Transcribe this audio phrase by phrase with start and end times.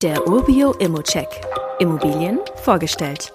[0.00, 1.26] Der Urbio Immocheck.
[1.80, 3.32] Immobilien vorgestellt.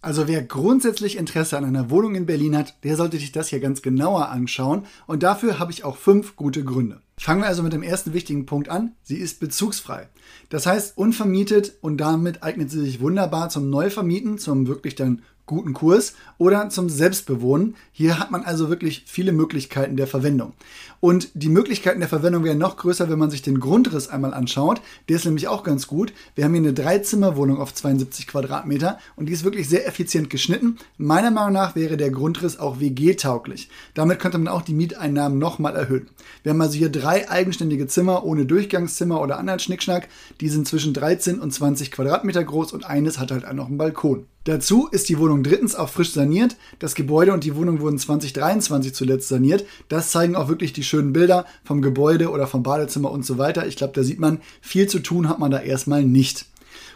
[0.00, 3.60] Also wer grundsätzlich Interesse an einer Wohnung in Berlin hat, der sollte sich das hier
[3.60, 7.02] ganz genauer anschauen und dafür habe ich auch fünf gute Gründe.
[7.18, 8.92] Fangen wir also mit dem ersten wichtigen Punkt an.
[9.02, 10.08] Sie ist bezugsfrei.
[10.48, 15.72] Das heißt unvermietet und damit eignet sie sich wunderbar zum Neuvermieten, zum wirklich dann guten
[15.72, 17.76] Kurs oder zum Selbstbewohnen.
[17.92, 20.52] Hier hat man also wirklich viele Möglichkeiten der Verwendung.
[21.00, 24.80] Und die Möglichkeiten der Verwendung wären noch größer, wenn man sich den Grundriss einmal anschaut.
[25.08, 26.12] Der ist nämlich auch ganz gut.
[26.34, 30.78] Wir haben hier eine Dreizimmerwohnung auf 72 Quadratmeter und die ist wirklich sehr effizient geschnitten.
[30.98, 33.68] Meiner Meinung nach wäre der Grundriss auch WG-tauglich.
[33.94, 36.08] Damit könnte man auch die Mieteinnahmen nochmal erhöhen.
[36.42, 40.08] Wir haben also hier drei eigenständige Zimmer ohne Durchgangszimmer oder anderen Schnickschnack.
[40.40, 43.78] Die sind zwischen 13 und 20 Quadratmeter groß und eines hat halt auch noch einen
[43.78, 44.26] Balkon.
[44.46, 46.56] Dazu ist die Wohnung drittens auch frisch saniert.
[46.78, 49.64] Das Gebäude und die Wohnung wurden 2023 zuletzt saniert.
[49.88, 53.66] Das zeigen auch wirklich die schönen Bilder vom Gebäude oder vom Badezimmer und so weiter.
[53.66, 56.46] Ich glaube, da sieht man, viel zu tun hat man da erstmal nicht.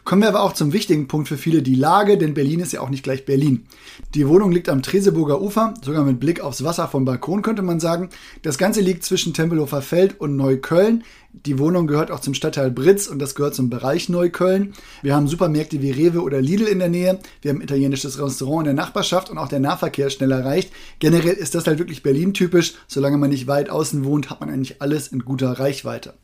[0.05, 2.81] Kommen wir aber auch zum wichtigen Punkt für viele, die Lage, denn Berlin ist ja
[2.81, 3.67] auch nicht gleich Berlin.
[4.15, 7.81] Die Wohnung liegt am Treseburger Ufer, sogar mit Blick aufs Wasser vom Balkon könnte man
[7.81, 8.09] sagen.
[8.43, 11.05] Das Ganze liegt zwischen Tempelhofer Feld und Neukölln.
[11.33, 14.73] Die Wohnung gehört auch zum Stadtteil Britz und das gehört zum Bereich Neukölln.
[15.03, 17.21] Wir haben Supermärkte wie Rewe oder Lidl in der Nähe.
[17.43, 20.73] Wir haben ein italienisches Restaurant in der Nachbarschaft und auch der Nahverkehr schnell erreicht.
[20.99, 22.75] Generell ist das halt wirklich Berlin-typisch.
[22.89, 26.15] Solange man nicht weit außen wohnt, hat man eigentlich alles in guter Reichweite.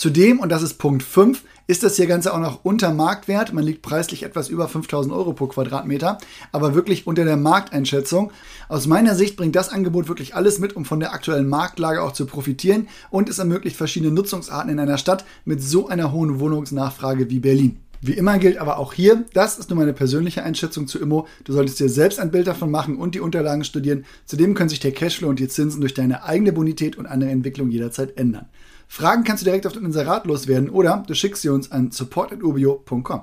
[0.00, 3.52] Zudem, und das ist Punkt 5, ist das hier Ganze auch noch unter Marktwert.
[3.52, 6.16] Man liegt preislich etwas über 5000 Euro pro Quadratmeter,
[6.52, 8.32] aber wirklich unter der Markteinschätzung.
[8.70, 12.12] Aus meiner Sicht bringt das Angebot wirklich alles mit, um von der aktuellen Marktlage auch
[12.12, 17.28] zu profitieren und es ermöglicht verschiedene Nutzungsarten in einer Stadt mit so einer hohen Wohnungsnachfrage
[17.28, 17.80] wie Berlin.
[18.00, 21.26] Wie immer gilt aber auch hier, das ist nur meine persönliche Einschätzung zu Immo.
[21.44, 24.06] Du solltest dir selbst ein Bild davon machen und die Unterlagen studieren.
[24.24, 27.70] Zudem können sich der Cashflow und die Zinsen durch deine eigene Bonität und andere Entwicklung
[27.70, 28.46] jederzeit ändern.
[28.92, 33.22] Fragen kannst du direkt auf dem Inserat loswerden oder du schickst sie uns an support.urbio.com.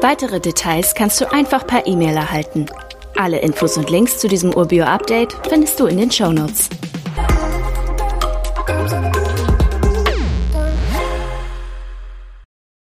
[0.00, 2.66] Weitere Details kannst du einfach per E-Mail erhalten.
[3.16, 6.68] Alle Infos und Links zu diesem Urbio-Update findest du in den Show Notes.